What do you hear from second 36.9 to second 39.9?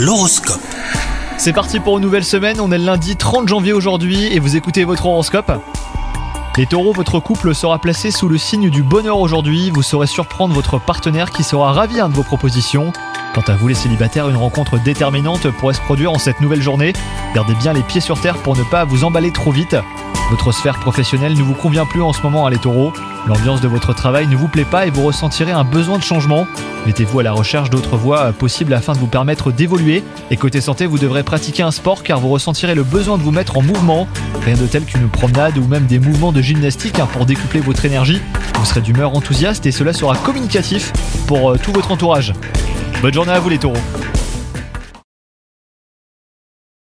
hein, pour décupler votre énergie. Vous serez d'humeur enthousiaste et